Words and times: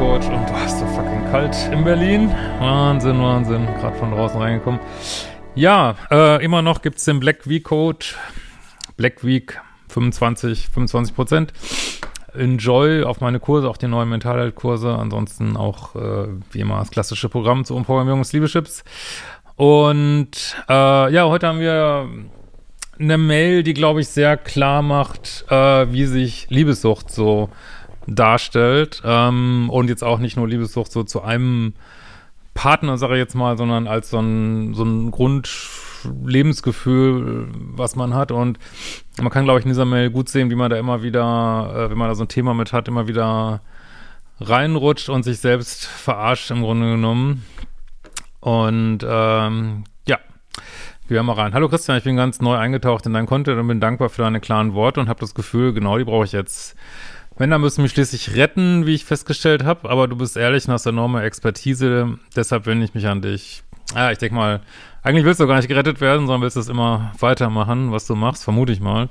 Beziehungscoach 0.00 0.32
und 0.34 0.48
du 0.48 0.54
hast 0.54 0.78
so 0.78 0.86
fucking 0.86 1.30
kalt 1.30 1.56
in 1.72 1.84
Berlin. 1.84 2.30
Wahnsinn, 2.58 3.20
Wahnsinn. 3.20 3.66
Gerade 3.66 3.96
von 3.98 4.10
draußen 4.10 4.40
reingekommen. 4.40 4.80
Ja, 5.54 5.94
äh, 6.10 6.42
immer 6.42 6.62
noch 6.62 6.80
gibt's 6.80 7.04
den 7.04 7.20
Black 7.20 7.46
Week 7.46 7.64
Code. 7.64 8.06
Black 8.96 9.24
Week 9.24 9.60
25, 9.88 10.70
25 10.70 11.14
Prozent. 11.14 11.52
Enjoy 12.32 13.02
auf 13.02 13.20
meine 13.20 13.40
Kurse, 13.40 13.68
auch 13.68 13.76
die 13.76 13.88
neuen 13.88 14.08
Mentalheilkurse. 14.08 14.94
Ansonsten 14.94 15.56
auch, 15.56 15.94
äh, 15.96 16.28
wie 16.50 16.60
immer, 16.60 16.78
das 16.78 16.90
klassische 16.90 17.28
Programm 17.28 17.66
zur 17.66 17.76
Umprogrammierung 17.76 18.20
des 18.20 18.32
Liebeschips. 18.32 18.84
Und 19.56 20.56
äh, 20.68 21.12
ja, 21.12 21.26
heute 21.26 21.46
haben 21.46 21.60
wir 21.60 22.08
eine 22.98 23.18
Mail, 23.18 23.62
die, 23.62 23.74
glaube 23.74 24.00
ich, 24.00 24.08
sehr 24.08 24.38
klar 24.38 24.80
macht, 24.80 25.44
äh, 25.50 25.92
wie 25.92 26.06
sich 26.06 26.46
Liebessucht 26.48 27.10
so 27.10 27.50
darstellt. 28.06 29.02
Ähm, 29.04 29.68
und 29.70 29.88
jetzt 29.88 30.04
auch 30.04 30.18
nicht 30.18 30.36
nur 30.36 30.48
Liebessucht 30.48 30.92
so 30.92 31.04
zu 31.04 31.22
einem 31.22 31.72
Partner, 32.54 32.98
sage 32.98 33.14
ich 33.14 33.20
jetzt 33.20 33.34
mal, 33.34 33.56
sondern 33.56 33.86
als 33.86 34.10
so 34.10 34.18
ein, 34.18 34.74
so 34.74 34.84
ein 34.84 35.10
Grundlebensgefühl, 35.10 37.48
was 37.54 37.96
man 37.96 38.14
hat. 38.14 38.32
Und 38.32 38.58
man 39.18 39.30
kann, 39.30 39.44
glaube 39.44 39.60
ich, 39.60 39.64
in 39.64 39.70
dieser 39.70 39.84
Mail 39.84 40.10
gut 40.10 40.28
sehen, 40.28 40.50
wie 40.50 40.56
man 40.56 40.70
da 40.70 40.76
immer 40.76 41.02
wieder, 41.02 41.72
äh, 41.74 41.90
wenn 41.90 41.98
man 41.98 42.08
da 42.08 42.14
so 42.14 42.24
ein 42.24 42.28
Thema 42.28 42.54
mit 42.54 42.72
hat, 42.72 42.88
immer 42.88 43.08
wieder 43.08 43.60
reinrutscht 44.40 45.08
und 45.08 45.22
sich 45.22 45.38
selbst 45.38 45.86
verarscht 45.86 46.50
im 46.50 46.62
Grunde 46.62 46.90
genommen. 46.90 47.44
Und 48.40 49.00
ähm, 49.06 49.84
ja, 50.08 50.18
wir 51.08 51.16
hören 51.16 51.26
mal 51.26 51.34
rein. 51.34 51.52
Hallo 51.52 51.68
Christian, 51.68 51.98
ich 51.98 52.04
bin 52.04 52.16
ganz 52.16 52.40
neu 52.40 52.56
eingetaucht 52.56 53.06
in 53.06 53.12
dein 53.12 53.26
Content 53.26 53.58
und 53.58 53.68
bin 53.68 53.80
dankbar 53.80 54.08
für 54.08 54.22
deine 54.22 54.40
klaren 54.40 54.74
Worte 54.74 55.00
und 55.00 55.08
habe 55.08 55.20
das 55.20 55.34
Gefühl, 55.34 55.74
genau 55.74 55.98
die 55.98 56.04
brauche 56.04 56.24
ich 56.24 56.32
jetzt. 56.32 56.76
Männer 57.40 57.58
müssen 57.58 57.80
mich 57.80 57.92
schließlich 57.92 58.36
retten, 58.36 58.84
wie 58.84 58.94
ich 58.94 59.06
festgestellt 59.06 59.64
habe, 59.64 59.88
aber 59.88 60.06
du 60.08 60.14
bist 60.14 60.36
ehrlich 60.36 60.68
und 60.68 60.74
hast 60.74 60.84
enorme 60.84 61.22
Expertise, 61.22 62.18
deshalb 62.36 62.66
wende 62.66 62.84
ich 62.84 62.92
mich 62.92 63.06
an 63.06 63.22
dich. 63.22 63.62
Ja, 63.94 64.10
ich 64.10 64.18
denke 64.18 64.34
mal, 64.34 64.60
eigentlich 65.02 65.24
willst 65.24 65.40
du 65.40 65.46
gar 65.46 65.56
nicht 65.56 65.68
gerettet 65.68 66.02
werden, 66.02 66.26
sondern 66.26 66.42
willst 66.42 66.58
es 66.58 66.68
immer 66.68 67.12
weitermachen, 67.18 67.92
was 67.92 68.06
du 68.06 68.14
machst, 68.14 68.44
vermute 68.44 68.72
ich 68.72 68.80
mal. 68.80 69.08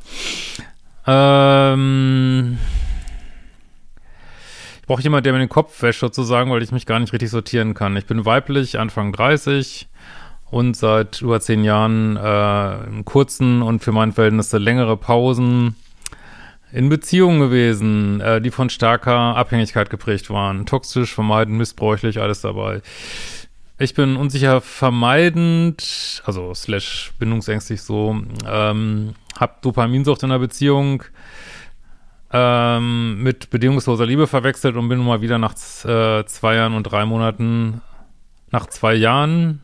Ähm, 1.07 2.59
ich 4.79 4.85
brauche 4.85 5.01
jemanden, 5.01 5.23
der 5.23 5.33
mir 5.33 5.39
den 5.39 5.49
Kopf 5.49 5.81
wäscht, 5.81 6.01
sozusagen, 6.01 6.51
weil 6.51 6.61
ich 6.61 6.71
mich 6.71 6.85
gar 6.85 6.99
nicht 6.99 7.13
richtig 7.13 7.31
sortieren 7.31 7.73
kann. 7.73 7.97
Ich 7.97 8.05
bin 8.05 8.25
weiblich, 8.25 8.77
Anfang 8.77 9.11
30, 9.11 9.87
und 10.51 10.77
seit 10.77 11.23
über 11.23 11.41
zehn 11.41 11.63
Jahren 11.63 12.15
äh, 12.15 13.03
kurzen 13.05 13.63
und 13.63 13.83
für 13.83 13.91
mein 13.91 14.11
Verhältnisse 14.11 14.59
längere 14.59 14.97
Pausen 14.97 15.75
in 16.71 16.89
Beziehungen 16.89 17.39
gewesen, 17.39 18.21
äh, 18.21 18.41
die 18.41 18.51
von 18.51 18.69
starker 18.69 19.35
Abhängigkeit 19.35 19.89
geprägt 19.89 20.29
waren. 20.29 20.65
Toxisch, 20.65 21.13
vermeidend, 21.13 21.57
missbräuchlich, 21.57 22.19
alles 22.19 22.41
dabei. 22.41 22.81
Ich 23.77 23.93
bin 23.93 24.17
unsicher 24.17 24.59
vermeidend, 24.59 26.21
also 26.25 26.53
slash 26.53 27.13
bindungsängstlich 27.17 27.81
so, 27.81 28.21
ähm, 28.45 29.13
hab 29.39 29.61
Dopaminsucht 29.61 30.21
in 30.23 30.29
der 30.29 30.39
Beziehung 30.39 31.03
ähm, 32.31 33.23
mit 33.23 33.49
bedingungsloser 33.49 34.05
Liebe 34.05 34.27
verwechselt 34.27 34.75
und 34.75 34.89
bin 34.89 34.97
nun 34.97 35.07
mal 35.07 35.21
wieder 35.21 35.37
nach 35.37 35.53
äh, 35.85 36.25
zwei 36.25 36.55
Jahren 36.55 36.73
und 36.73 36.83
drei 36.83 37.05
Monaten, 37.05 37.81
nach 38.51 38.67
zwei 38.67 38.95
Jahren 38.95 39.61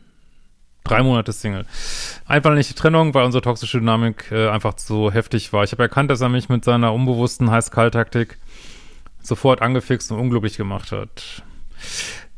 drei 0.88 1.02
Monate 1.02 1.32
Single. 1.32 1.66
Einfach 2.26 2.54
nicht 2.54 2.70
die 2.70 2.74
Trennung, 2.74 3.14
weil 3.14 3.24
unsere 3.24 3.42
toxische 3.42 3.78
Dynamik 3.78 4.30
äh, 4.30 4.48
einfach 4.48 4.74
so 4.76 5.10
heftig 5.10 5.52
war. 5.52 5.64
Ich 5.64 5.72
habe 5.72 5.82
erkannt, 5.82 6.10
dass 6.10 6.20
er 6.20 6.28
mich 6.28 6.48
mit 6.48 6.64
seiner 6.64 6.92
unbewussten 6.92 7.50
Heiß-Kalt-Taktik 7.50 8.38
sofort 9.22 9.62
angefixt 9.62 10.12
und 10.12 10.18
unglücklich 10.18 10.56
gemacht 10.56 10.92
hat. 10.92 11.42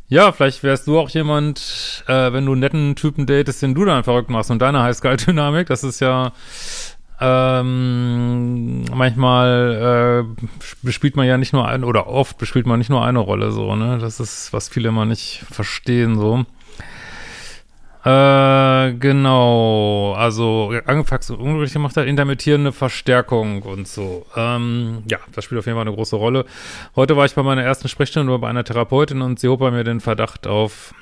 Ja, 0.08 0.32
vielleicht 0.32 0.62
wärst 0.62 0.86
du 0.86 0.98
auch 0.98 1.10
jemand, 1.10 2.02
äh, 2.06 2.32
wenn 2.32 2.46
du 2.46 2.52
einen 2.52 2.60
netten 2.60 2.96
Typen 2.96 3.26
datest, 3.26 3.60
den 3.60 3.74
du 3.74 3.84
dann 3.84 4.04
verrückt 4.04 4.30
machst 4.30 4.50
und 4.50 4.60
deine 4.60 4.82
Heiß-Kalt-Dynamik, 4.82 5.66
das 5.66 5.84
ist 5.84 6.00
ja 6.00 6.32
ähm, 7.20 8.84
manchmal 8.94 10.24
äh, 10.38 10.46
bespielt 10.82 11.16
man 11.16 11.26
ja 11.26 11.36
nicht 11.36 11.52
nur 11.52 11.66
ein, 11.66 11.82
oder 11.82 12.06
oft 12.06 12.38
bespielt 12.38 12.66
man 12.66 12.78
nicht 12.78 12.90
nur 12.90 13.04
eine 13.04 13.18
Rolle 13.18 13.50
so, 13.50 13.74
ne? 13.74 13.98
Das 13.98 14.20
ist, 14.20 14.52
was 14.52 14.68
viele 14.68 14.90
immer 14.90 15.04
nicht 15.04 15.44
verstehen 15.50 16.16
so. 16.16 16.46
Äh, 18.04 18.92
genau. 18.94 20.14
Also 20.16 20.72
angefangen 20.86 21.22
und 21.30 21.40
unglücklich 21.40 21.72
gemacht 21.72 21.96
hat, 21.96 22.06
intermittierende 22.06 22.72
Verstärkung 22.72 23.62
und 23.62 23.88
so. 23.88 24.26
Ähm, 24.36 25.02
ja, 25.10 25.18
das 25.32 25.44
spielt 25.44 25.58
auf 25.58 25.66
jeden 25.66 25.76
Fall 25.76 25.86
eine 25.86 25.94
große 25.94 26.16
Rolle. 26.16 26.44
Heute 26.96 27.16
war 27.16 27.24
ich 27.24 27.34
bei 27.34 27.42
meiner 27.42 27.62
ersten 27.62 27.88
Sprechstunde 27.88 28.38
bei 28.38 28.48
einer 28.48 28.64
Therapeutin 28.64 29.20
und 29.20 29.40
sie 29.40 29.48
hob 29.48 29.60
bei 29.60 29.70
mir 29.70 29.84
den 29.84 30.00
Verdacht 30.00 30.46
auf 30.46 30.94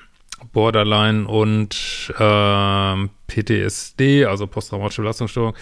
Borderline 0.53 1.27
und 1.27 2.13
äh, 2.19 3.09
PTSD, 3.27 4.25
also 4.25 4.47
posttraumatische 4.47 5.03
Belastungsstörung. 5.03 5.55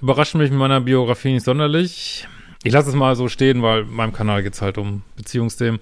Überrascht 0.00 0.34
mich 0.34 0.50
mit 0.50 0.58
meiner 0.58 0.80
Biografie 0.80 1.32
nicht 1.32 1.44
sonderlich. 1.44 2.26
Ich 2.62 2.72
lasse 2.72 2.88
es 2.88 2.94
mal 2.94 3.14
so 3.14 3.28
stehen, 3.28 3.62
weil 3.62 3.84
meinem 3.84 4.12
Kanal 4.12 4.42
geht 4.42 4.54
es 4.54 4.62
halt 4.62 4.78
um 4.78 5.02
Beziehungsthemen. 5.16 5.80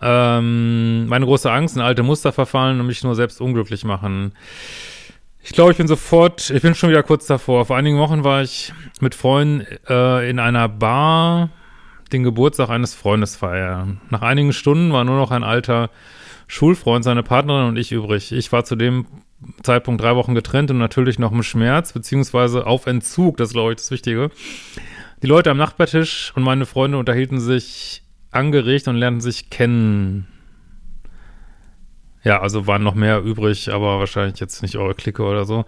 Ähm, 0.00 1.06
meine 1.08 1.24
große 1.24 1.50
Angst, 1.50 1.76
in 1.76 1.82
alte 1.82 2.02
Muster 2.02 2.32
verfallen 2.32 2.80
und 2.80 2.86
mich 2.86 3.02
nur 3.02 3.14
selbst 3.14 3.40
unglücklich 3.40 3.84
machen. 3.84 4.32
Ich 5.42 5.52
glaube, 5.52 5.72
ich 5.72 5.78
bin 5.78 5.88
sofort, 5.88 6.50
ich 6.50 6.62
bin 6.62 6.74
schon 6.74 6.90
wieder 6.90 7.02
kurz 7.02 7.26
davor. 7.26 7.64
Vor 7.64 7.76
einigen 7.76 7.98
Wochen 7.98 8.22
war 8.22 8.42
ich 8.42 8.72
mit 9.00 9.14
Freunden 9.14 9.66
äh, 9.88 10.28
in 10.28 10.38
einer 10.38 10.68
Bar 10.68 11.50
den 12.12 12.22
Geburtstag 12.22 12.70
eines 12.70 12.94
Freundes 12.94 13.36
feiern. 13.36 14.00
Nach 14.10 14.22
einigen 14.22 14.52
Stunden 14.52 14.92
war 14.92 15.04
nur 15.04 15.16
noch 15.16 15.30
ein 15.30 15.44
alter 15.44 15.90
Schulfreund, 16.46 17.04
seine 17.04 17.22
Partnerin 17.22 17.68
und 17.68 17.76
ich 17.76 17.92
übrig. 17.92 18.32
Ich 18.32 18.52
war 18.52 18.64
zu 18.64 18.76
dem 18.76 19.06
Zeitpunkt 19.62 20.02
drei 20.02 20.16
Wochen 20.16 20.34
getrennt 20.34 20.70
und 20.70 20.78
natürlich 20.78 21.18
noch 21.18 21.32
im 21.32 21.42
Schmerz, 21.42 21.92
beziehungsweise 21.92 22.66
auf 22.66 22.86
Entzug, 22.86 23.36
das 23.36 23.48
ist, 23.48 23.54
glaube 23.54 23.72
ich, 23.72 23.76
das 23.76 23.90
Wichtige. 23.90 24.30
Die 25.22 25.26
Leute 25.26 25.50
am 25.50 25.56
Nachbartisch 25.56 26.32
und 26.34 26.42
meine 26.42 26.66
Freunde 26.66 26.98
unterhielten 26.98 27.40
sich 27.40 28.02
angeregt 28.30 28.88
und 28.88 28.96
lernten 28.96 29.20
sich 29.20 29.50
kennen. 29.50 30.26
Ja, 32.24 32.40
also 32.40 32.66
waren 32.66 32.82
noch 32.82 32.94
mehr 32.94 33.22
übrig, 33.22 33.72
aber 33.72 33.98
wahrscheinlich 33.98 34.40
jetzt 34.40 34.62
nicht 34.62 34.76
eure 34.76 34.94
Clique 34.94 35.22
oder 35.22 35.44
so. 35.44 35.64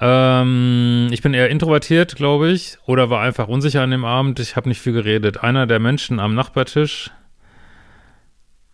Ähm, 0.00 1.08
ich 1.12 1.22
bin 1.22 1.32
eher 1.32 1.48
introvertiert, 1.48 2.16
glaube 2.16 2.50
ich, 2.50 2.76
oder 2.86 3.08
war 3.08 3.22
einfach 3.22 3.46
unsicher 3.46 3.82
an 3.82 3.92
dem 3.92 4.04
Abend. 4.04 4.40
Ich 4.40 4.56
habe 4.56 4.68
nicht 4.68 4.80
viel 4.80 4.92
geredet. 4.92 5.42
Einer 5.42 5.66
der 5.66 5.78
Menschen 5.78 6.18
am 6.18 6.34
Nachbartisch 6.34 7.10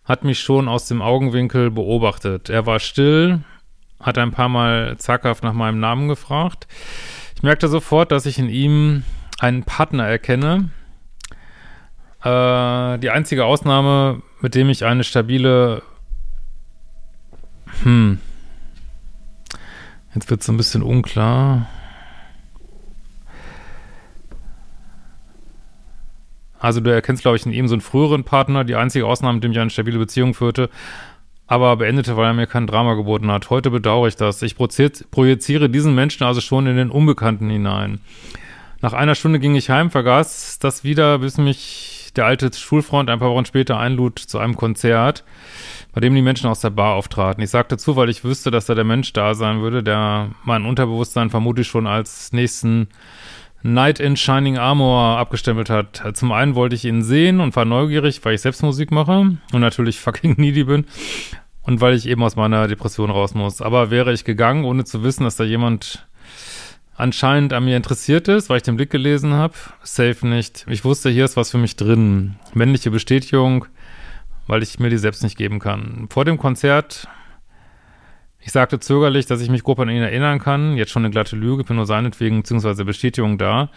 hat 0.03 0.23
mich 0.23 0.39
schon 0.39 0.67
aus 0.67 0.87
dem 0.87 1.03
Augenwinkel 1.03 1.69
beobachtet. 1.69 2.49
Er 2.49 2.65
war 2.65 2.79
still, 2.79 3.41
hat 3.99 4.17
ein 4.17 4.31
paar 4.31 4.49
Mal 4.49 4.97
zackhaft 4.97 5.43
nach 5.43 5.53
meinem 5.53 5.79
Namen 5.79 6.07
gefragt. 6.07 6.67
Ich 7.35 7.43
merkte 7.43 7.67
sofort, 7.67 8.11
dass 8.11 8.25
ich 8.25 8.39
in 8.39 8.49
ihm 8.49 9.03
einen 9.39 9.63
Partner 9.63 10.07
erkenne, 10.07 10.71
äh, 12.23 12.97
die 12.99 13.09
einzige 13.09 13.45
Ausnahme, 13.45 14.21
mit 14.41 14.55
dem 14.55 14.69
ich 14.69 14.85
eine 14.85 15.03
stabile. 15.03 15.81
Hm. 17.83 18.19
Jetzt 20.15 20.29
wird 20.29 20.41
es 20.41 20.49
ein 20.49 20.57
bisschen 20.57 20.83
unklar. 20.83 21.67
Also 26.59 26.81
du 26.81 26.91
erkennst, 26.91 27.21
glaube 27.21 27.37
ich, 27.37 27.45
in 27.45 27.53
ihm 27.53 27.69
so 27.69 27.75
einen 27.75 27.81
früheren 27.81 28.25
Partner, 28.25 28.65
die 28.65 28.75
einzige 28.75 29.05
Ausnahme, 29.05 29.35
mit 29.35 29.43
dem 29.45 29.51
ich 29.51 29.59
eine 29.59 29.69
stabile 29.69 29.97
Beziehung 29.97 30.33
führte, 30.33 30.69
aber 31.47 31.77
beendete, 31.77 32.17
weil 32.17 32.25
er 32.25 32.33
mir 32.33 32.47
kein 32.47 32.67
Drama 32.67 32.95
geboten 32.95 33.31
hat. 33.31 33.49
Heute 33.49 33.71
bedauere 33.71 34.09
ich 34.09 34.17
das. 34.17 34.41
Ich 34.41 34.55
projiziere 34.57 35.69
diesen 35.69 35.95
Menschen 35.95 36.25
also 36.25 36.41
schon 36.41 36.67
in 36.67 36.75
den 36.75 36.89
Unbekannten 36.89 37.49
hinein. 37.49 38.01
Nach 38.81 38.93
einer 38.93 39.15
Stunde 39.15 39.39
ging 39.39 39.55
ich 39.55 39.69
heim, 39.69 39.89
vergaß 39.89 40.59
das 40.59 40.83
wieder, 40.83 41.19
bis 41.19 41.37
mich 41.37 41.98
der 42.17 42.25
alte 42.25 42.51
Schulfreund 42.53 43.09
ein 43.09 43.19
paar 43.19 43.31
Wochen 43.31 43.45
später 43.45 43.77
einlud 43.79 44.19
zu 44.19 44.39
einem 44.39 44.55
Konzert, 44.55 45.23
bei 45.93 46.01
dem 46.01 46.15
die 46.15 46.21
Menschen 46.21 46.49
aus 46.49 46.59
der 46.59 46.69
Bar 46.69 46.95
auftraten. 46.95 47.43
Ich 47.43 47.49
sagte 47.49 47.77
zu, 47.77 47.95
weil 47.95 48.09
ich 48.09 48.23
wüsste, 48.23 48.51
dass 48.51 48.65
da 48.65 48.75
der 48.75 48.83
Mensch 48.83 49.13
da 49.13 49.33
sein 49.33 49.61
würde, 49.61 49.83
der 49.83 50.29
mein 50.43 50.65
Unterbewusstsein 50.65 51.29
vermutlich 51.29 51.67
schon 51.67 51.87
als 51.87 52.31
nächsten 52.31 52.87
Night 53.61 53.99
in 53.99 54.15
Shining 54.15 54.57
Armor 54.57 55.17
abgestempelt 55.17 55.69
hat. 55.69 56.01
Zum 56.13 56.31
einen 56.31 56.55
wollte 56.55 56.75
ich 56.75 56.85
ihn 56.85 57.01
sehen 57.01 57.41
und 57.41 57.55
war 57.55 57.65
neugierig, 57.65 58.23
weil 58.23 58.35
ich 58.35 58.41
selbst 58.41 58.63
Musik 58.63 58.91
mache 58.91 59.37
und 59.51 59.59
natürlich 59.59 59.99
fucking 59.99 60.35
needy 60.37 60.63
bin 60.63 60.85
und 61.63 61.81
weil 61.81 61.93
ich 61.93 62.07
eben 62.07 62.23
aus 62.23 62.35
meiner 62.35 62.67
Depression 62.67 63.11
raus 63.11 63.35
muss. 63.35 63.61
Aber 63.61 63.91
wäre 63.91 64.13
ich 64.13 64.23
gegangen, 64.23 64.63
ohne 64.63 64.85
zu 64.85 65.03
wissen, 65.03 65.23
dass 65.23 65.35
da 65.35 65.43
jemand 65.43 66.07
anscheinend 66.99 67.53
an 67.53 67.65
mir 67.65 67.77
interessiert 67.77 68.27
ist, 68.27 68.49
weil 68.49 68.57
ich 68.57 68.63
den 68.63 68.75
Blick 68.75 68.89
gelesen 68.89 69.33
habe. 69.33 69.53
Safe 69.83 70.27
nicht. 70.27 70.65
Ich 70.69 70.83
wusste, 70.83 71.09
hier 71.09 71.25
ist 71.25 71.37
was 71.37 71.49
für 71.49 71.57
mich 71.57 71.75
drin. 71.75 72.35
Männliche 72.53 72.91
Bestätigung, 72.91 73.65
weil 74.47 74.61
ich 74.63 74.79
mir 74.79 74.89
die 74.89 74.97
selbst 74.97 75.23
nicht 75.23 75.37
geben 75.37 75.59
kann. 75.59 76.07
Vor 76.09 76.25
dem 76.25 76.37
Konzert, 76.37 77.07
ich 78.39 78.51
sagte 78.51 78.79
zögerlich, 78.79 79.25
dass 79.25 79.41
ich 79.41 79.49
mich 79.49 79.63
grob 79.63 79.79
an 79.79 79.89
ihn 79.89 80.01
erinnern 80.01 80.39
kann. 80.39 80.75
Jetzt 80.75 80.91
schon 80.91 81.05
eine 81.05 81.11
glatte 81.11 81.37
Lüge, 81.37 81.63
bin 81.63 81.77
nur 81.77 81.85
seinetwegen, 81.85 82.41
beziehungsweise 82.41 82.83
Bestätigung 82.83 83.37
da. 83.37 83.69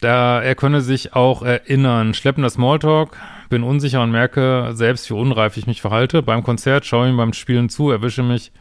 Da, 0.00 0.40
er 0.40 0.54
könne 0.54 0.80
sich 0.80 1.14
auch 1.14 1.42
erinnern. 1.42 2.14
Schleppender 2.14 2.50
Smalltalk, 2.50 3.16
bin 3.50 3.62
unsicher 3.62 4.02
und 4.02 4.10
merke 4.10 4.70
selbst, 4.72 5.08
wie 5.10 5.14
unreif 5.14 5.56
ich 5.56 5.66
mich 5.66 5.82
verhalte. 5.82 6.22
Beim 6.22 6.42
Konzert 6.42 6.86
schaue 6.86 7.06
ich 7.06 7.12
ihm 7.12 7.16
beim 7.18 7.32
Spielen 7.34 7.68
zu, 7.68 7.90
erwische 7.90 8.22
mich 8.22 8.52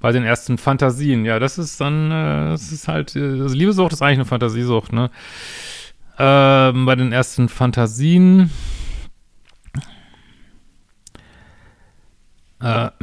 bei 0.00 0.12
den 0.12 0.24
ersten 0.24 0.58
Fantasien. 0.58 1.24
Ja, 1.24 1.38
das 1.38 1.58
ist 1.58 1.80
dann, 1.80 2.10
äh, 2.10 2.50
das 2.50 2.72
ist 2.72 2.88
halt, 2.88 3.14
äh, 3.16 3.40
also 3.40 3.54
Liebesucht 3.54 3.92
ist 3.92 4.02
eigentlich 4.02 4.18
eine 4.18 4.24
Fantasiesucht, 4.24 4.92
ne? 4.92 5.10
Ähm, 6.18 6.86
bei 6.86 6.96
den 6.96 7.12
ersten 7.12 7.48
Fantasien. 7.48 8.50
Äh, 12.60 12.90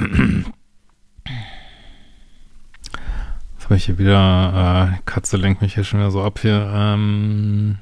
habe 3.68 3.76
ich 3.76 3.86
hier 3.86 3.98
wieder, 3.98 4.94
äh, 4.94 5.02
Katze 5.06 5.36
lenkt 5.36 5.62
mich 5.62 5.74
hier 5.74 5.84
schon 5.84 6.00
wieder 6.00 6.12
so 6.12 6.24
ab 6.24 6.40
hier, 6.40 6.72
ähm, 6.74 7.80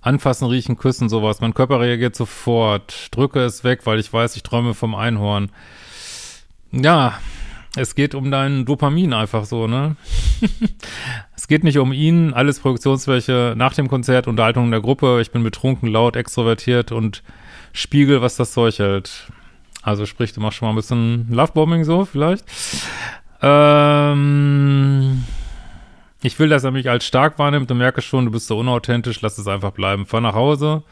Anfassen, 0.00 0.48
riechen, 0.48 0.78
küssen, 0.78 1.10
sowas. 1.10 1.40
Mein 1.40 1.54
Körper 1.54 1.80
reagiert 1.80 2.16
sofort. 2.16 3.08
Drücke 3.14 3.40
es 3.40 3.62
weg, 3.62 3.82
weil 3.84 4.00
ich 4.00 4.12
weiß, 4.12 4.34
ich 4.34 4.42
träume 4.42 4.74
vom 4.74 4.94
Einhorn. 4.96 5.50
Ja, 6.72 7.20
es 7.76 7.94
geht 7.94 8.14
um 8.14 8.30
dein 8.30 8.64
Dopamin 8.64 9.12
einfach 9.14 9.44
so, 9.44 9.66
ne? 9.66 9.96
es 11.36 11.48
geht 11.48 11.64
nicht 11.64 11.78
um 11.78 11.92
ihn, 11.92 12.34
alles 12.34 12.60
Produktionsfläche 12.60 13.54
nach 13.56 13.74
dem 13.74 13.88
Konzert, 13.88 14.26
Unterhaltung 14.26 14.66
in 14.66 14.70
der 14.70 14.80
Gruppe, 14.80 15.20
ich 15.20 15.30
bin 15.30 15.42
betrunken, 15.42 15.88
laut, 15.88 16.16
extrovertiert 16.16 16.92
und 16.92 17.22
spiegel, 17.72 18.20
was 18.20 18.36
das 18.36 18.52
Zeug 18.52 18.78
hält. 18.78 19.28
Also 19.82 20.06
sprich, 20.06 20.32
du 20.32 20.40
machst 20.40 20.58
schon 20.58 20.66
mal 20.66 20.72
ein 20.72 20.76
bisschen 20.76 21.26
Lovebombing 21.30 21.84
so 21.84 22.04
vielleicht. 22.04 22.44
Ähm, 23.40 25.24
ich 26.22 26.38
will, 26.38 26.48
dass 26.48 26.64
er 26.64 26.70
mich 26.70 26.88
als 26.88 27.04
stark 27.04 27.38
wahrnimmt 27.38 27.70
und 27.70 27.78
merke 27.78 28.00
schon, 28.00 28.26
du 28.26 28.30
bist 28.30 28.46
so 28.46 28.58
unauthentisch, 28.58 29.20
lass 29.22 29.38
es 29.38 29.48
einfach 29.48 29.72
bleiben. 29.72 30.06
Fahr 30.06 30.20
nach 30.20 30.34
Hause. 30.34 30.84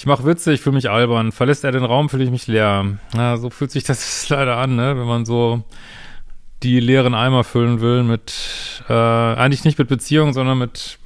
Ich 0.00 0.06
mache 0.06 0.24
Witze, 0.24 0.54
ich 0.54 0.62
fühle 0.62 0.76
mich 0.76 0.88
albern. 0.88 1.30
Verlässt 1.30 1.62
er 1.62 1.72
den 1.72 1.84
Raum, 1.84 2.08
fühle 2.08 2.24
ich 2.24 2.30
mich 2.30 2.46
leer. 2.46 2.96
Ja, 3.14 3.36
so 3.36 3.50
fühlt 3.50 3.70
sich 3.70 3.84
das 3.84 4.26
leider 4.30 4.56
an, 4.56 4.74
ne? 4.74 4.96
Wenn 4.96 5.06
man 5.06 5.26
so 5.26 5.62
die 6.62 6.80
leeren 6.80 7.12
Eimer 7.12 7.44
füllen 7.44 7.82
will 7.82 8.02
mit, 8.02 8.32
äh, 8.88 8.94
eigentlich 8.94 9.66
nicht 9.66 9.78
mit 9.78 9.88
Beziehungen, 9.88 10.32
sondern 10.32 10.56
mit 10.56 10.98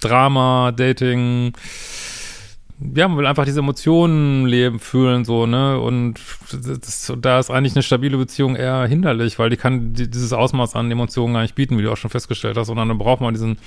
Drama, 0.00 0.72
Dating, 0.72 1.52
ja, 2.96 3.06
man 3.06 3.18
will 3.18 3.26
einfach 3.26 3.44
diese 3.44 3.60
Emotionen 3.60 4.46
leben, 4.46 4.80
fühlen, 4.80 5.24
so, 5.24 5.46
ne? 5.46 5.78
Und 5.78 6.18
das, 6.50 7.12
da 7.20 7.38
ist 7.38 7.52
eigentlich 7.52 7.76
eine 7.76 7.84
stabile 7.84 8.16
Beziehung 8.16 8.56
eher 8.56 8.84
hinderlich, 8.84 9.38
weil 9.38 9.50
die 9.50 9.58
kann 9.58 9.94
die, 9.94 10.10
dieses 10.10 10.32
Ausmaß 10.32 10.74
an 10.74 10.90
Emotionen 10.90 11.34
gar 11.34 11.42
nicht 11.42 11.54
bieten, 11.54 11.78
wie 11.78 11.82
du 11.82 11.92
auch 11.92 11.96
schon 11.96 12.10
festgestellt 12.10 12.56
hast, 12.56 12.66
sondern 12.66 12.88
dann 12.88 12.98
braucht 12.98 13.20
man 13.20 13.32
diesen 13.32 13.58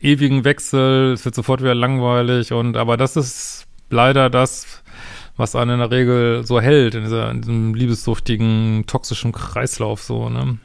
ewigen 0.00 0.44
Wechsel, 0.44 1.10
es 1.12 1.24
wird 1.24 1.34
sofort 1.34 1.60
wieder 1.60 1.74
langweilig 1.74 2.52
und, 2.52 2.76
aber 2.76 2.96
das 2.96 3.16
ist 3.16 3.66
leider 3.92 4.30
das, 4.30 4.82
was 5.36 5.54
einen 5.54 5.72
in 5.72 5.78
der 5.78 5.90
Regel 5.90 6.44
so 6.44 6.60
hält, 6.60 6.94
in, 6.94 7.04
dieser, 7.04 7.30
in 7.30 7.42
diesem 7.42 7.74
liebessuchtigen, 7.74 8.84
toxischen 8.86 9.32
Kreislauf, 9.32 10.02
so, 10.02 10.28
ne? 10.28 10.58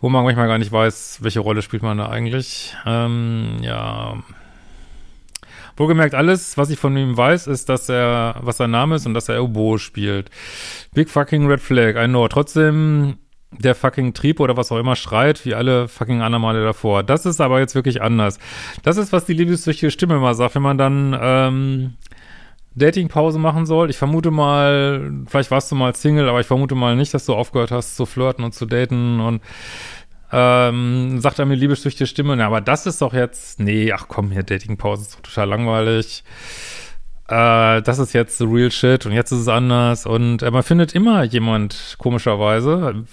Wo 0.00 0.10
man 0.10 0.24
manchmal 0.24 0.48
gar 0.48 0.58
nicht 0.58 0.72
weiß, 0.72 1.18
welche 1.22 1.40
Rolle 1.40 1.62
spielt 1.62 1.82
man 1.82 1.96
da 1.96 2.10
eigentlich. 2.10 2.74
Ähm, 2.84 3.58
ja, 3.62 4.16
Wohlgemerkt, 5.76 6.14
alles, 6.14 6.56
was 6.56 6.70
ich 6.70 6.78
von 6.78 6.96
ihm 6.96 7.16
weiß, 7.16 7.48
ist, 7.48 7.68
dass 7.68 7.88
er, 7.88 8.36
was 8.40 8.58
sein 8.58 8.70
Name 8.70 8.96
ist 8.96 9.06
und 9.06 9.14
dass 9.14 9.28
er 9.28 9.42
Oboe 9.42 9.78
spielt. 9.78 10.30
Big 10.92 11.10
fucking 11.10 11.46
Red 11.46 11.60
Flag, 11.60 11.96
I 11.96 12.06
know. 12.06 12.28
Trotzdem 12.28 13.16
der 13.58 13.74
fucking 13.74 14.14
Trieb 14.14 14.40
oder 14.40 14.56
was 14.56 14.72
auch 14.72 14.78
immer 14.78 14.96
schreit, 14.96 15.44
wie 15.44 15.54
alle 15.54 15.88
fucking 15.88 16.18
Male 16.18 16.64
davor. 16.64 17.02
Das 17.02 17.26
ist 17.26 17.40
aber 17.40 17.60
jetzt 17.60 17.74
wirklich 17.74 18.02
anders. 18.02 18.38
Das 18.82 18.96
ist, 18.96 19.12
was 19.12 19.24
die 19.24 19.32
liebessüchtige 19.32 19.90
Stimme 19.90 20.16
immer 20.16 20.34
sagt, 20.34 20.54
wenn 20.54 20.62
man 20.62 20.78
dann 20.78 21.16
ähm, 21.20 21.94
Datingpause 22.74 23.38
machen 23.38 23.66
soll. 23.66 23.90
Ich 23.90 23.96
vermute 23.96 24.30
mal, 24.30 25.12
vielleicht 25.26 25.50
warst 25.50 25.70
du 25.70 25.76
mal 25.76 25.94
Single, 25.94 26.28
aber 26.28 26.40
ich 26.40 26.46
vermute 26.46 26.74
mal 26.74 26.96
nicht, 26.96 27.14
dass 27.14 27.26
du 27.26 27.34
aufgehört 27.34 27.70
hast 27.70 27.96
zu 27.96 28.06
flirten 28.06 28.44
und 28.44 28.52
zu 28.52 28.66
daten 28.66 29.20
und 29.20 29.42
ähm, 30.32 31.20
sagt 31.20 31.38
er 31.38 31.46
mir 31.46 31.54
liebessüchtige 31.54 32.08
Stimme, 32.08 32.36
na, 32.36 32.46
aber 32.46 32.60
das 32.60 32.86
ist 32.86 33.00
doch 33.00 33.14
jetzt, 33.14 33.60
nee, 33.60 33.92
ach 33.92 34.06
komm, 34.08 34.32
hier 34.32 34.42
Datingpause 34.42 35.02
ist 35.02 35.14
doch 35.14 35.20
total 35.20 35.48
langweilig. 35.48 36.24
Äh, 37.28 37.80
das 37.82 37.98
ist 37.98 38.12
jetzt 38.12 38.38
the 38.38 38.44
real 38.44 38.70
shit 38.70 39.06
und 39.06 39.12
jetzt 39.12 39.32
ist 39.32 39.40
es 39.40 39.48
anders 39.48 40.04
und 40.04 40.42
äh, 40.42 40.50
man 40.50 40.62
findet 40.62 40.94
immer 40.94 41.22
jemand, 41.24 41.96
komischerweise, 41.98 43.04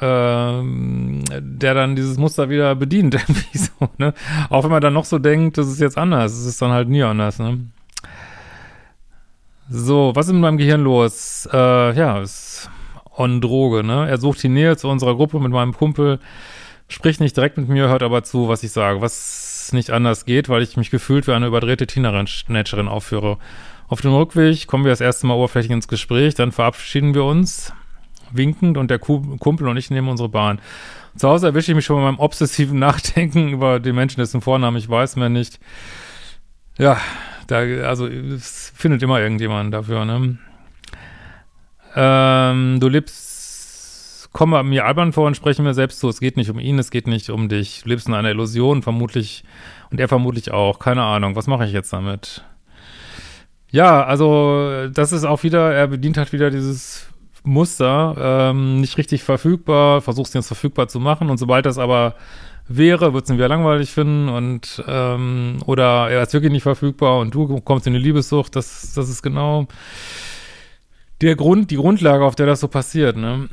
ähm, 0.00 1.24
der 1.30 1.74
dann 1.74 1.94
dieses 1.94 2.18
Muster 2.18 2.50
wieder 2.50 2.74
bedient, 2.74 3.14
irgendwie 3.28 3.58
so, 3.58 3.88
ne? 3.98 4.14
Auch 4.50 4.64
wenn 4.64 4.70
man 4.70 4.80
dann 4.80 4.94
noch 4.94 5.04
so 5.04 5.18
denkt, 5.18 5.58
das 5.58 5.68
ist 5.68 5.80
jetzt 5.80 5.96
anders, 5.98 6.32
es 6.32 6.46
ist 6.46 6.60
dann 6.60 6.72
halt 6.72 6.88
nie 6.88 7.02
anders, 7.02 7.38
ne? 7.38 7.60
So, 9.70 10.12
was 10.14 10.26
ist 10.26 10.32
mit 10.32 10.42
meinem 10.42 10.56
Gehirn 10.56 10.82
los? 10.82 11.48
Äh, 11.52 11.92
ja, 11.94 12.20
es 12.20 12.68
on 13.16 13.40
Droge, 13.40 13.84
ne? 13.84 14.08
Er 14.08 14.18
sucht 14.18 14.42
die 14.42 14.48
Nähe 14.48 14.76
zu 14.76 14.88
unserer 14.88 15.14
Gruppe 15.14 15.38
mit 15.40 15.52
meinem 15.52 15.74
Kumpel, 15.74 16.18
spricht 16.88 17.20
nicht 17.20 17.36
direkt 17.36 17.58
mit 17.58 17.68
mir, 17.68 17.88
hört 17.88 18.02
aber 18.02 18.24
zu, 18.24 18.48
was 18.48 18.62
ich 18.62 18.72
sage, 18.72 19.00
was 19.00 19.47
nicht 19.72 19.90
anders 19.90 20.24
geht, 20.24 20.48
weil 20.48 20.62
ich 20.62 20.76
mich 20.76 20.90
gefühlt 20.90 21.26
wie 21.26 21.32
eine 21.32 21.46
überdrehte 21.46 21.86
Teenagerin 21.86 22.88
aufführe. 22.88 23.38
Auf 23.88 24.00
dem 24.00 24.14
Rückweg 24.14 24.66
kommen 24.66 24.84
wir 24.84 24.90
das 24.90 25.00
erste 25.00 25.26
Mal 25.26 25.34
oberflächlich 25.34 25.72
ins 25.72 25.88
Gespräch, 25.88 26.34
dann 26.34 26.52
verabschieden 26.52 27.14
wir 27.14 27.24
uns 27.24 27.72
winkend 28.30 28.76
und 28.76 28.90
der 28.90 28.98
Kumpel 28.98 29.68
und 29.68 29.76
ich 29.76 29.90
nehmen 29.90 30.08
unsere 30.08 30.28
Bahn. 30.28 30.60
Zu 31.16 31.28
Hause 31.28 31.48
erwische 31.48 31.72
ich 31.72 31.76
mich 31.76 31.86
schon 31.86 31.96
bei 31.96 32.02
meinem 32.02 32.18
obsessiven 32.18 32.78
Nachdenken 32.80 33.48
über 33.48 33.80
den 33.80 33.94
Menschen, 33.94 34.20
dessen 34.20 34.40
Vornamen 34.40 34.76
ich 34.76 34.88
weiß 34.88 35.16
mir 35.16 35.30
nicht. 35.30 35.58
Ja, 36.76 36.98
da, 37.46 37.58
also 37.58 38.06
es 38.06 38.72
findet 38.76 39.02
immer 39.02 39.20
irgendjemand 39.20 39.72
dafür, 39.72 40.04
ne? 40.04 40.38
Ähm, 41.96 42.78
du 42.78 42.88
lebst, 42.88 43.37
komm 44.32 44.50
mir 44.68 44.84
albern 44.84 45.12
vor 45.12 45.26
und 45.26 45.36
spreche 45.36 45.62
mir 45.62 45.74
selbst 45.74 46.00
zu, 46.00 46.08
es 46.08 46.20
geht 46.20 46.36
nicht 46.36 46.50
um 46.50 46.58
ihn, 46.58 46.78
es 46.78 46.90
geht 46.90 47.06
nicht 47.06 47.30
um 47.30 47.48
dich. 47.48 47.82
Du 47.82 47.88
lebst 47.88 48.08
in 48.08 48.14
einer 48.14 48.30
Illusion, 48.30 48.82
vermutlich, 48.82 49.44
und 49.90 50.00
er 50.00 50.08
vermutlich 50.08 50.52
auch. 50.52 50.78
Keine 50.78 51.02
Ahnung, 51.02 51.34
was 51.36 51.46
mache 51.46 51.64
ich 51.64 51.72
jetzt 51.72 51.92
damit? 51.92 52.44
Ja, 53.70 54.04
also 54.04 54.88
das 54.92 55.12
ist 55.12 55.24
auch 55.24 55.42
wieder, 55.42 55.72
er 55.72 55.88
bedient 55.88 56.16
halt 56.16 56.32
wieder 56.32 56.50
dieses 56.50 57.06
Muster, 57.44 58.16
ähm, 58.50 58.80
nicht 58.80 58.96
richtig 58.98 59.22
verfügbar, 59.22 60.00
versuchst 60.00 60.34
ihn 60.34 60.38
jetzt 60.38 60.48
verfügbar 60.48 60.88
zu 60.88 61.00
machen 61.00 61.30
und 61.30 61.38
sobald 61.38 61.66
das 61.66 61.78
aber 61.78 62.14
wäre, 62.66 63.12
würdest 63.12 63.30
du 63.30 63.34
ihn 63.34 63.38
wieder 63.38 63.48
langweilig 63.48 63.90
finden 63.90 64.28
und 64.28 64.82
ähm, 64.86 65.58
oder 65.66 66.10
er 66.10 66.22
ist 66.22 66.32
wirklich 66.32 66.52
nicht 66.52 66.62
verfügbar 66.62 67.18
und 67.18 67.34
du 67.34 67.60
kommst 67.60 67.86
in 67.86 67.94
die 67.94 67.98
Liebessucht, 67.98 68.56
das, 68.56 68.92
das 68.94 69.08
ist 69.08 69.22
genau 69.22 69.66
der 71.20 71.36
Grund, 71.36 71.70
die 71.70 71.76
Grundlage, 71.76 72.24
auf 72.24 72.36
der 72.36 72.46
das 72.46 72.60
so 72.60 72.68
passiert, 72.68 73.16
ne? 73.16 73.48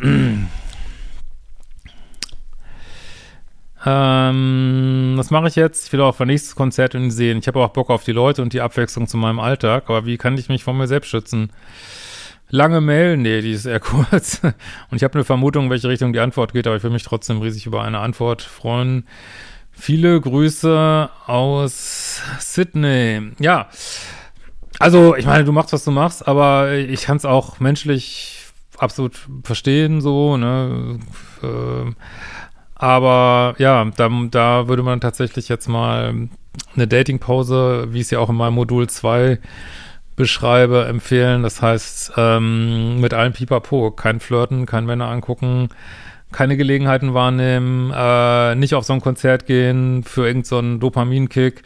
Ähm, 3.85 5.13
was 5.15 5.29
mache 5.31 5.47
ich 5.47 5.55
jetzt? 5.55 5.87
Ich 5.87 5.93
will 5.93 6.01
auch 6.01 6.19
ein 6.19 6.27
nächstes 6.27 6.55
Konzert 6.55 6.95
in 6.95 7.11
sehen. 7.11 7.37
Ich 7.37 7.47
habe 7.47 7.59
auch 7.59 7.69
Bock 7.69 7.89
auf 7.89 8.03
die 8.03 8.11
Leute 8.11 8.41
und 8.41 8.53
die 8.53 8.61
Abwechslung 8.61 9.07
zu 9.07 9.17
meinem 9.17 9.39
Alltag, 9.39 9.83
aber 9.87 10.05
wie 10.05 10.17
kann 10.17 10.37
ich 10.37 10.49
mich 10.49 10.63
von 10.63 10.77
mir 10.77 10.87
selbst 10.87 11.09
schützen? 11.09 11.51
Lange 12.49 12.81
Mail? 12.81 13.17
Nee, 13.17 13.41
die 13.41 13.51
ist 13.51 13.65
eher 13.65 13.79
kurz. 13.81 14.41
Und 14.43 14.97
ich 14.97 15.03
habe 15.03 15.15
eine 15.15 15.23
Vermutung, 15.23 15.65
in 15.65 15.69
welche 15.69 15.89
Richtung 15.89 16.13
die 16.13 16.19
Antwort 16.19 16.53
geht, 16.53 16.67
aber 16.67 16.75
ich 16.75 16.83
will 16.83 16.91
mich 16.91 17.03
trotzdem 17.03 17.41
riesig 17.41 17.65
über 17.65 17.83
eine 17.83 17.99
Antwort 17.99 18.41
freuen. 18.41 19.05
Viele 19.71 20.19
Grüße 20.21 21.09
aus 21.27 22.21
Sydney. 22.39 23.33
Ja, 23.39 23.67
also, 24.79 25.15
ich 25.15 25.25
meine, 25.25 25.45
du 25.45 25.51
machst, 25.51 25.73
was 25.73 25.83
du 25.83 25.91
machst, 25.91 26.27
aber 26.27 26.73
ich 26.73 27.03
kann 27.03 27.17
es 27.17 27.25
auch 27.25 27.59
menschlich 27.59 28.41
absolut 28.77 29.27
verstehen, 29.43 30.01
so, 30.01 30.35
ne? 30.37 30.99
Äh, 31.41 31.91
aber 32.75 33.55
ja, 33.57 33.85
da, 33.95 34.09
da 34.29 34.67
würde 34.67 34.83
man 34.83 35.01
tatsächlich 35.01 35.49
jetzt 35.49 35.67
mal 35.67 36.29
eine 36.75 36.87
Datingpause, 36.87 37.87
wie 37.89 37.97
ich 37.97 38.05
es 38.05 38.11
ja 38.11 38.19
auch 38.19 38.29
in 38.29 38.35
meinem 38.35 38.53
Modul 38.53 38.87
2 38.87 39.39
beschreibe, 40.15 40.85
empfehlen. 40.85 41.43
Das 41.43 41.61
heißt, 41.61 42.13
ähm, 42.17 43.01
mit 43.01 43.13
allem 43.13 43.33
Pipapo, 43.33 43.91
kein 43.91 44.19
Flirten, 44.19 44.65
kein 44.65 44.85
Männer 44.85 45.09
angucken, 45.09 45.69
keine 46.31 46.57
Gelegenheiten 46.57 47.13
wahrnehmen, 47.13 47.91
äh, 47.95 48.55
nicht 48.55 48.75
auf 48.75 48.85
so 48.85 48.93
ein 48.93 49.01
Konzert 49.01 49.45
gehen 49.45 50.03
für 50.03 50.27
irgendeinen 50.27 50.73
so 50.73 50.77
Dopaminkick 50.79 51.63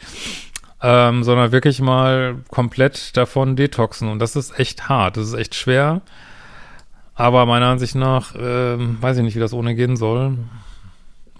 ähm, 0.82 1.24
sondern 1.24 1.52
wirklich 1.52 1.80
mal 1.80 2.36
komplett 2.48 3.16
davon 3.16 3.56
detoxen. 3.56 4.08
Und 4.08 4.18
das 4.18 4.36
ist 4.36 4.58
echt 4.58 4.88
hart, 4.88 5.16
das 5.16 5.28
ist 5.28 5.34
echt 5.34 5.54
schwer. 5.54 6.00
Aber 7.14 7.44
meiner 7.44 7.66
Ansicht 7.66 7.94
nach, 7.94 8.34
ähm, 8.38 8.96
weiß 9.00 9.18
ich 9.18 9.22
nicht, 9.22 9.36
wie 9.36 9.40
das 9.40 9.52
ohne 9.52 9.74
gehen 9.74 9.96
soll. 9.96 10.38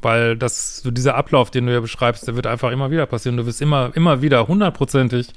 Weil 0.03 0.37
das, 0.37 0.79
so 0.79 0.91
dieser 0.91 1.15
Ablauf, 1.15 1.51
den 1.51 1.67
du 1.67 1.73
ja 1.73 1.81
beschreibst, 1.81 2.27
der 2.27 2.37
wird 2.37 2.47
einfach 2.47 2.71
immer 2.71 2.91
wieder 2.91 3.07
passieren. 3.07 3.37
Du 3.37 3.47
wirst 3.47 3.61
immer, 3.61 3.91
immer 3.95 4.23
wieder 4.23 4.49
hundertprozentig 4.49 5.33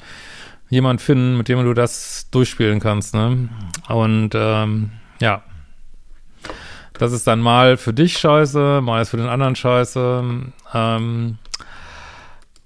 jemand 0.69 1.01
finden, 1.01 1.37
mit 1.37 1.49
dem 1.49 1.63
du 1.63 1.73
das 1.73 2.29
durchspielen 2.31 2.79
kannst, 2.79 3.13
ne? 3.13 3.49
Und 3.89 4.31
ähm, 4.33 4.91
ja. 5.19 5.43
Das 6.93 7.11
ist 7.11 7.25
dann 7.27 7.39
mal 7.39 7.77
für 7.77 7.93
dich 7.93 8.17
scheiße, 8.17 8.79
mal 8.81 9.01
ist 9.01 9.09
für 9.09 9.17
den 9.17 9.27
anderen 9.27 9.55
scheiße. 9.55 10.23
Ähm, 10.73 11.37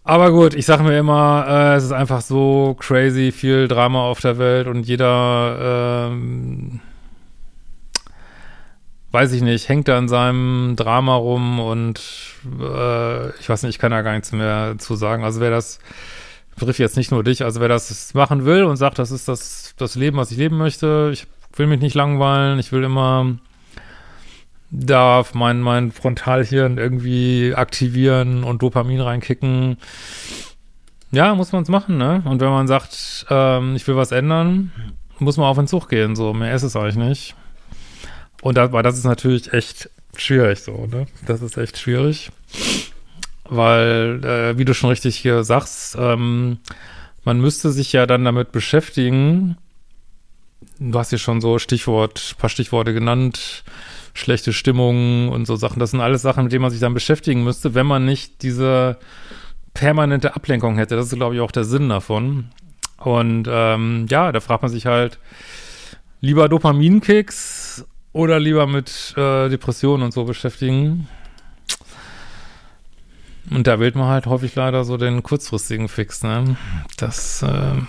Aber 0.03 0.31
gut, 0.31 0.53
ich 0.53 0.65
sage 0.65 0.83
mir 0.83 0.97
immer, 0.97 1.45
äh, 1.47 1.75
es 1.75 1.83
ist 1.83 1.91
einfach 1.91 2.21
so 2.21 2.77
crazy 2.79 3.33
viel 3.33 3.67
Drama 3.67 4.01
auf 4.01 4.21
der 4.21 4.37
Welt 4.37 4.67
und 4.67 4.83
jeder, 4.83 6.09
ähm, 6.09 6.79
weiß 9.11 9.31
ich 9.31 9.41
nicht, 9.41 9.69
hängt 9.69 9.87
da 9.87 9.97
in 9.97 10.07
seinem 10.07 10.75
Drama 10.75 11.15
rum 11.15 11.59
und 11.59 11.99
äh, 12.59 13.29
ich 13.39 13.49
weiß 13.49 13.63
nicht, 13.63 13.75
ich 13.75 13.79
kann 13.79 13.91
da 13.91 14.01
gar 14.01 14.13
nichts 14.13 14.31
mehr 14.31 14.75
zu 14.77 14.95
sagen. 14.95 15.23
Also 15.23 15.39
wer 15.39 15.49
das 15.49 15.79
betrifft 16.55 16.79
jetzt 16.79 16.97
nicht 16.97 17.11
nur 17.11 17.23
dich, 17.23 17.43
also 17.43 17.61
wer 17.61 17.69
das 17.69 18.13
machen 18.13 18.45
will 18.45 18.63
und 18.63 18.77
sagt, 18.77 18.99
das 18.99 19.11
ist 19.11 19.27
das, 19.27 19.75
das 19.77 19.95
Leben, 19.95 20.17
was 20.17 20.31
ich 20.31 20.37
leben 20.37 20.57
möchte, 20.57 21.11
ich 21.13 21.27
will 21.55 21.67
mich 21.67 21.79
nicht 21.79 21.95
langweilen, 21.95 22.59
ich 22.59 22.71
will 22.71 22.83
immer 22.83 23.37
darf 24.69 25.33
mein, 25.33 25.61
mein 25.61 25.91
Frontalhirn 25.91 26.77
irgendwie 26.77 27.53
aktivieren 27.55 28.43
und 28.43 28.61
Dopamin 28.61 28.99
reinkicken. 28.99 29.77
Ja, 31.11 31.35
muss 31.35 31.53
man 31.53 31.63
es 31.63 31.69
machen, 31.69 31.97
ne? 31.97 32.21
Und 32.25 32.41
wenn 32.41 32.49
man 32.49 32.67
sagt, 32.67 33.25
ähm, 33.29 33.75
ich 33.75 33.87
will 33.87 33.95
was 33.95 34.11
ändern, 34.11 34.71
muss 35.19 35.37
man 35.37 35.47
auf 35.47 35.57
den 35.57 35.67
Zug 35.67 35.87
gehen, 35.87 36.15
so. 36.15 36.33
Mehr 36.33 36.53
ist 36.53 36.63
es 36.63 36.75
eigentlich 36.75 36.97
nicht. 36.97 37.35
Und 38.41 38.57
das, 38.57 38.71
weil 38.71 38.83
das 38.83 38.97
ist 38.97 39.03
natürlich 39.03 39.53
echt 39.53 39.89
schwierig, 40.15 40.59
so, 40.59 40.87
ne? 40.91 41.07
Das 41.25 41.41
ist 41.41 41.57
echt 41.57 41.77
schwierig. 41.77 42.31
Weil, 43.45 44.23
äh, 44.23 44.57
wie 44.57 44.65
du 44.65 44.73
schon 44.73 44.89
richtig 44.89 45.17
hier 45.17 45.43
sagst, 45.43 45.95
ähm, 45.99 46.59
man 47.23 47.39
müsste 47.39 47.71
sich 47.71 47.93
ja 47.93 48.05
dann 48.05 48.25
damit 48.25 48.51
beschäftigen. 48.51 49.57
Du 50.79 50.97
hast 50.97 51.09
hier 51.09 51.19
schon 51.19 51.41
so 51.41 51.59
Stichwort, 51.59 52.35
paar 52.37 52.49
Stichworte 52.49 52.93
genannt 52.93 53.63
schlechte 54.17 54.51
Stimmung 54.51 55.29
und 55.29 55.45
so 55.45 55.55
Sachen. 55.55 55.79
Das 55.79 55.91
sind 55.91 56.01
alles 56.01 56.23
Sachen, 56.23 56.43
mit 56.43 56.51
denen 56.51 56.63
man 56.63 56.71
sich 56.71 56.79
dann 56.79 56.93
beschäftigen 56.93 57.43
müsste, 57.43 57.75
wenn 57.75 57.85
man 57.85 58.05
nicht 58.05 58.41
diese 58.41 58.97
permanente 59.73 60.35
Ablenkung 60.35 60.77
hätte. 60.77 60.95
Das 60.95 61.07
ist, 61.07 61.15
glaube 61.15 61.35
ich, 61.35 61.41
auch 61.41 61.51
der 61.51 61.63
Sinn 61.63 61.89
davon. 61.89 62.49
Und 62.97 63.47
ähm, 63.49 64.07
ja, 64.09 64.31
da 64.31 64.39
fragt 64.39 64.63
man 64.63 64.71
sich 64.71 64.87
halt, 64.87 65.19
lieber 66.19 66.49
Dopaminkicks 66.49 67.66
oder 68.13 68.39
lieber 68.39 68.67
mit 68.67 69.13
äh, 69.17 69.49
Depressionen 69.49 70.03
und 70.03 70.13
so 70.13 70.23
beschäftigen. 70.25 71.07
Und 73.49 73.67
da 73.67 73.79
wählt 73.79 73.95
man 73.95 74.07
halt 74.07 74.25
häufig 74.25 74.55
leider 74.55 74.83
so 74.83 74.97
den 74.97 75.23
kurzfristigen 75.23 75.87
Fix, 75.87 76.23
ne? 76.23 76.57
Das, 76.97 77.43
äh 77.43 77.81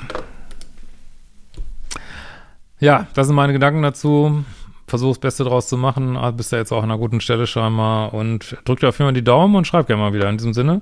ja, 2.78 3.08
das 3.14 3.26
sind 3.26 3.34
meine 3.34 3.52
Gedanken 3.52 3.82
dazu 3.82 4.44
versuch 4.88 5.10
das 5.10 5.18
Beste 5.18 5.44
draus 5.44 5.68
zu 5.68 5.76
machen. 5.76 6.16
Ah, 6.16 6.30
bist 6.30 6.52
ja 6.52 6.58
jetzt 6.58 6.72
auch 6.72 6.82
an 6.82 6.90
einer 6.90 6.98
guten 6.98 7.20
Stelle 7.20 7.46
scheinbar 7.46 8.14
und 8.14 8.56
drück 8.64 8.80
dir 8.80 8.88
auf 8.88 8.98
jeden 8.98 9.06
Fall 9.08 9.12
die 9.14 9.24
Daumen 9.24 9.54
und 9.54 9.66
schreib 9.66 9.86
gerne 9.86 10.02
mal 10.02 10.12
wieder. 10.12 10.28
In 10.28 10.38
diesem 10.38 10.54
Sinne, 10.54 10.80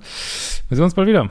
wir 0.68 0.76
sehen 0.76 0.84
uns 0.84 0.94
bald 0.94 1.08
wieder. 1.08 1.28